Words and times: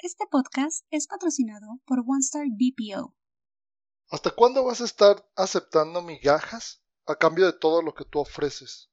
Este 0.00 0.28
podcast 0.28 0.84
es 0.92 1.08
patrocinado 1.08 1.80
por 1.84 2.04
OneStar 2.06 2.46
BPO. 2.46 3.16
¿Hasta 4.10 4.30
cuándo 4.30 4.62
vas 4.62 4.80
a 4.80 4.84
estar 4.84 5.28
aceptando 5.34 6.02
migajas 6.02 6.80
a 7.04 7.16
cambio 7.16 7.46
de 7.46 7.52
todo 7.52 7.82
lo 7.82 7.94
que 7.94 8.04
tú 8.04 8.20
ofreces? 8.20 8.90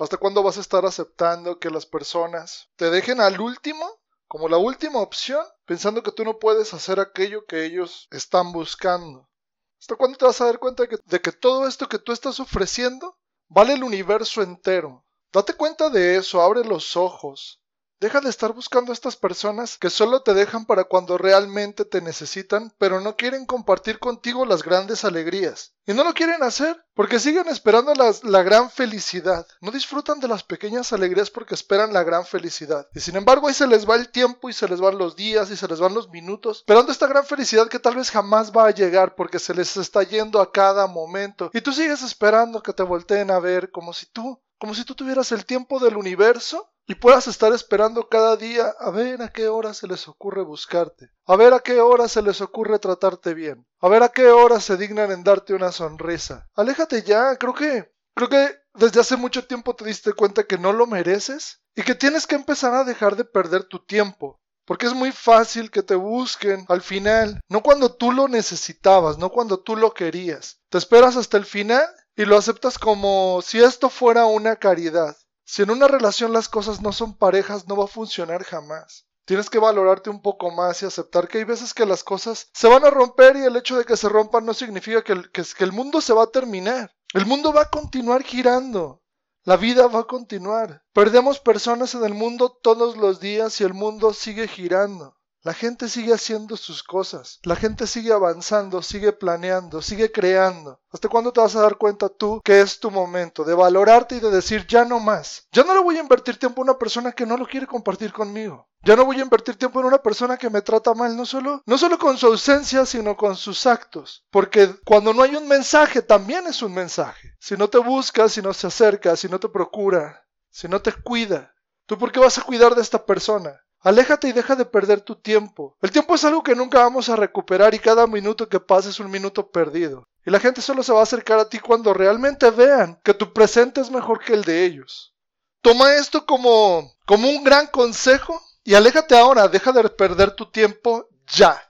¿Hasta 0.00 0.16
cuándo 0.16 0.42
vas 0.42 0.56
a 0.56 0.60
estar 0.60 0.84
aceptando 0.84 1.60
que 1.60 1.70
las 1.70 1.86
personas 1.86 2.68
te 2.74 2.90
dejen 2.90 3.20
al 3.20 3.40
último, 3.40 3.86
como 4.26 4.48
la 4.48 4.56
última 4.56 4.98
opción, 4.98 5.46
pensando 5.66 6.02
que 6.02 6.10
tú 6.10 6.24
no 6.24 6.40
puedes 6.40 6.74
hacer 6.74 6.98
aquello 6.98 7.46
que 7.46 7.64
ellos 7.64 8.08
están 8.10 8.50
buscando? 8.50 9.30
¿Hasta 9.78 9.94
cuándo 9.94 10.18
te 10.18 10.24
vas 10.24 10.40
a 10.40 10.46
dar 10.46 10.58
cuenta 10.58 10.82
de 10.82 11.20
que 11.20 11.30
todo 11.30 11.68
esto 11.68 11.88
que 11.88 12.00
tú 12.00 12.10
estás 12.10 12.40
ofreciendo 12.40 13.16
vale 13.46 13.74
el 13.74 13.84
universo 13.84 14.42
entero? 14.42 15.06
Date 15.32 15.54
cuenta 15.54 15.90
de 15.90 16.16
eso, 16.16 16.42
abre 16.42 16.64
los 16.64 16.96
ojos, 16.96 17.62
Deja 18.00 18.22
de 18.22 18.30
estar 18.30 18.54
buscando 18.54 18.92
a 18.92 18.94
estas 18.94 19.16
personas 19.16 19.76
que 19.76 19.90
solo 19.90 20.22
te 20.22 20.32
dejan 20.32 20.64
para 20.64 20.84
cuando 20.84 21.18
realmente 21.18 21.84
te 21.84 22.00
necesitan, 22.00 22.72
pero 22.78 22.98
no 23.02 23.14
quieren 23.14 23.44
compartir 23.44 23.98
contigo 23.98 24.46
las 24.46 24.62
grandes 24.62 25.04
alegrías. 25.04 25.74
Y 25.84 25.92
no 25.92 26.02
lo 26.02 26.14
quieren 26.14 26.42
hacer 26.42 26.82
porque 26.94 27.20
siguen 27.20 27.48
esperando 27.48 27.92
la 28.22 28.42
gran 28.42 28.70
felicidad. 28.70 29.46
No 29.60 29.70
disfrutan 29.70 30.18
de 30.18 30.28
las 30.28 30.42
pequeñas 30.42 30.94
alegrías 30.94 31.28
porque 31.28 31.54
esperan 31.54 31.92
la 31.92 32.02
gran 32.02 32.24
felicidad. 32.24 32.88
Y 32.94 33.00
sin 33.00 33.16
embargo 33.16 33.48
ahí 33.48 33.54
se 33.54 33.66
les 33.66 33.86
va 33.86 33.96
el 33.96 34.08
tiempo 34.08 34.48
y 34.48 34.54
se 34.54 34.66
les 34.66 34.80
van 34.80 34.96
los 34.96 35.14
días 35.14 35.50
y 35.50 35.56
se 35.56 35.68
les 35.68 35.78
van 35.78 35.92
los 35.92 36.08
minutos, 36.08 36.60
esperando 36.60 36.92
esta 36.92 37.06
gran 37.06 37.26
felicidad 37.26 37.68
que 37.68 37.78
tal 37.78 37.96
vez 37.96 38.10
jamás 38.10 38.50
va 38.50 38.66
a 38.66 38.70
llegar 38.70 39.14
porque 39.14 39.38
se 39.38 39.52
les 39.52 39.76
está 39.76 40.04
yendo 40.04 40.40
a 40.40 40.50
cada 40.50 40.86
momento. 40.86 41.50
Y 41.52 41.60
tú 41.60 41.70
sigues 41.70 42.00
esperando 42.00 42.62
que 42.62 42.72
te 42.72 42.82
volteen 42.82 43.30
a 43.30 43.40
ver 43.40 43.70
como 43.70 43.92
si 43.92 44.06
tú, 44.06 44.40
como 44.58 44.74
si 44.74 44.86
tú 44.86 44.94
tuvieras 44.94 45.32
el 45.32 45.44
tiempo 45.44 45.80
del 45.80 45.98
universo 45.98 46.69
y 46.90 46.96
puedas 46.96 47.28
estar 47.28 47.52
esperando 47.52 48.08
cada 48.08 48.36
día 48.36 48.74
a 48.80 48.90
ver 48.90 49.22
a 49.22 49.28
qué 49.28 49.46
hora 49.46 49.74
se 49.74 49.86
les 49.86 50.08
ocurre 50.08 50.42
buscarte, 50.42 51.08
a 51.24 51.36
ver 51.36 51.54
a 51.54 51.60
qué 51.60 51.80
hora 51.80 52.08
se 52.08 52.20
les 52.20 52.40
ocurre 52.40 52.80
tratarte 52.80 53.32
bien, 53.32 53.64
a 53.78 53.88
ver 53.88 54.02
a 54.02 54.08
qué 54.08 54.26
hora 54.26 54.58
se 54.58 54.76
dignan 54.76 55.12
en 55.12 55.22
darte 55.22 55.54
una 55.54 55.70
sonrisa. 55.70 56.48
Aléjate 56.56 57.04
ya, 57.04 57.36
creo 57.36 57.54
que 57.54 57.92
creo 58.16 58.28
que 58.28 58.56
desde 58.74 58.98
hace 58.98 59.16
mucho 59.16 59.46
tiempo 59.46 59.76
te 59.76 59.84
diste 59.84 60.14
cuenta 60.14 60.42
que 60.42 60.58
no 60.58 60.72
lo 60.72 60.88
mereces 60.88 61.62
y 61.76 61.82
que 61.82 61.94
tienes 61.94 62.26
que 62.26 62.34
empezar 62.34 62.74
a 62.74 62.82
dejar 62.82 63.14
de 63.14 63.24
perder 63.24 63.62
tu 63.62 63.78
tiempo. 63.84 64.40
Porque 64.64 64.86
es 64.86 64.92
muy 64.92 65.12
fácil 65.12 65.70
que 65.70 65.84
te 65.84 65.94
busquen 65.94 66.64
al 66.68 66.82
final, 66.82 67.40
no 67.48 67.62
cuando 67.62 67.94
tú 67.94 68.10
lo 68.10 68.26
necesitabas, 68.26 69.16
no 69.16 69.30
cuando 69.30 69.60
tú 69.60 69.76
lo 69.76 69.94
querías. 69.94 70.58
Te 70.68 70.78
esperas 70.78 71.16
hasta 71.16 71.36
el 71.36 71.44
final 71.44 71.86
y 72.16 72.24
lo 72.24 72.36
aceptas 72.36 72.80
como 72.80 73.42
si 73.42 73.60
esto 73.60 73.90
fuera 73.90 74.26
una 74.26 74.56
caridad. 74.56 75.16
Si 75.52 75.62
en 75.62 75.70
una 75.72 75.88
relación 75.88 76.32
las 76.32 76.48
cosas 76.48 76.80
no 76.80 76.92
son 76.92 77.16
parejas, 77.16 77.66
no 77.66 77.74
va 77.74 77.86
a 77.86 77.88
funcionar 77.88 78.44
jamás. 78.44 79.08
Tienes 79.24 79.50
que 79.50 79.58
valorarte 79.58 80.08
un 80.08 80.22
poco 80.22 80.52
más 80.52 80.80
y 80.80 80.86
aceptar 80.86 81.26
que 81.26 81.38
hay 81.38 81.44
veces 81.44 81.74
que 81.74 81.86
las 81.86 82.04
cosas 82.04 82.48
se 82.54 82.68
van 82.68 82.84
a 82.84 82.90
romper 82.90 83.34
y 83.34 83.42
el 83.42 83.56
hecho 83.56 83.76
de 83.76 83.84
que 83.84 83.96
se 83.96 84.08
rompan 84.08 84.46
no 84.46 84.54
significa 84.54 85.02
que 85.02 85.12
el, 85.12 85.32
que 85.32 85.64
el 85.64 85.72
mundo 85.72 86.00
se 86.00 86.12
va 86.12 86.22
a 86.22 86.30
terminar. 86.30 86.94
El 87.14 87.26
mundo 87.26 87.52
va 87.52 87.62
a 87.62 87.68
continuar 87.68 88.22
girando. 88.22 89.02
La 89.42 89.56
vida 89.56 89.88
va 89.88 90.02
a 90.02 90.04
continuar. 90.04 90.84
Perdemos 90.92 91.40
personas 91.40 91.96
en 91.96 92.04
el 92.04 92.14
mundo 92.14 92.56
todos 92.62 92.96
los 92.96 93.18
días 93.18 93.60
y 93.60 93.64
el 93.64 93.74
mundo 93.74 94.12
sigue 94.12 94.46
girando. 94.46 95.16
La 95.42 95.54
gente 95.54 95.88
sigue 95.88 96.12
haciendo 96.12 96.54
sus 96.58 96.82
cosas, 96.82 97.40
la 97.44 97.56
gente 97.56 97.86
sigue 97.86 98.12
avanzando, 98.12 98.82
sigue 98.82 99.12
planeando, 99.12 99.80
sigue 99.80 100.12
creando. 100.12 100.80
¿Hasta 100.92 101.08
cuándo 101.08 101.32
te 101.32 101.40
vas 101.40 101.56
a 101.56 101.62
dar 101.62 101.78
cuenta 101.78 102.10
tú 102.10 102.42
que 102.44 102.60
es 102.60 102.78
tu 102.78 102.90
momento 102.90 103.42
de 103.42 103.54
valorarte 103.54 104.16
y 104.16 104.20
de 104.20 104.30
decir 104.30 104.66
ya 104.66 104.84
no 104.84 105.00
más? 105.00 105.48
Ya 105.50 105.64
no 105.64 105.72
le 105.72 105.80
voy 105.80 105.96
a 105.96 106.00
invertir 106.00 106.38
tiempo 106.38 106.60
a 106.60 106.64
una 106.64 106.78
persona 106.78 107.12
que 107.12 107.24
no 107.24 107.38
lo 107.38 107.46
quiere 107.46 107.66
compartir 107.66 108.12
conmigo. 108.12 108.68
Ya 108.82 108.96
no 108.96 109.06
voy 109.06 109.18
a 109.18 109.22
invertir 109.22 109.56
tiempo 109.56 109.80
en 109.80 109.86
una 109.86 110.02
persona 110.02 110.36
que 110.36 110.50
me 110.50 110.60
trata 110.60 110.92
mal, 110.92 111.16
no 111.16 111.24
solo, 111.24 111.62
no 111.64 111.78
solo 111.78 111.98
con 111.98 112.18
su 112.18 112.26
ausencia, 112.26 112.84
sino 112.84 113.16
con 113.16 113.34
sus 113.34 113.64
actos. 113.64 114.26
Porque 114.30 114.74
cuando 114.84 115.14
no 115.14 115.22
hay 115.22 115.36
un 115.36 115.48
mensaje, 115.48 116.02
también 116.02 116.46
es 116.48 116.60
un 116.60 116.74
mensaje. 116.74 117.34
Si 117.38 117.56
no 117.56 117.70
te 117.70 117.78
busca, 117.78 118.28
si 118.28 118.42
no 118.42 118.52
se 118.52 118.66
acerca, 118.66 119.16
si 119.16 119.28
no 119.28 119.40
te 119.40 119.48
procura, 119.48 120.26
si 120.50 120.68
no 120.68 120.82
te 120.82 120.92
cuida, 120.92 121.54
¿tú 121.86 121.96
por 121.96 122.12
qué 122.12 122.20
vas 122.20 122.36
a 122.36 122.42
cuidar 122.42 122.74
de 122.74 122.82
esta 122.82 123.06
persona? 123.06 123.58
Aléjate 123.82 124.28
y 124.28 124.32
deja 124.32 124.56
de 124.56 124.66
perder 124.66 125.00
tu 125.00 125.16
tiempo. 125.16 125.76
El 125.80 125.90
tiempo 125.90 126.14
es 126.14 126.24
algo 126.24 126.42
que 126.42 126.54
nunca 126.54 126.80
vamos 126.80 127.08
a 127.08 127.16
recuperar 127.16 127.74
y 127.74 127.78
cada 127.78 128.06
minuto 128.06 128.48
que 128.48 128.60
pasa 128.60 128.90
es 128.90 129.00
un 129.00 129.10
minuto 129.10 129.50
perdido. 129.50 130.06
Y 130.24 130.30
la 130.30 130.40
gente 130.40 130.60
solo 130.60 130.82
se 130.82 130.92
va 130.92 131.00
a 131.00 131.04
acercar 131.04 131.38
a 131.38 131.48
ti 131.48 131.58
cuando 131.58 131.94
realmente 131.94 132.50
vean 132.50 133.00
que 133.02 133.14
tu 133.14 133.32
presente 133.32 133.80
es 133.80 133.90
mejor 133.90 134.20
que 134.20 134.34
el 134.34 134.44
de 134.44 134.64
ellos. 134.64 135.14
Toma 135.62 135.94
esto 135.94 136.26
como, 136.26 136.92
como 137.06 137.28
un 137.28 137.42
gran 137.42 137.66
consejo 137.68 138.40
y 138.64 138.74
aléjate 138.74 139.16
ahora, 139.16 139.48
deja 139.48 139.72
de 139.72 139.88
perder 139.88 140.32
tu 140.32 140.50
tiempo 140.50 141.08
ya. 141.26 141.60